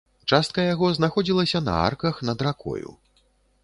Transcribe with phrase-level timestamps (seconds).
[0.35, 2.89] Частка яго знаходзілася на арках над ракою.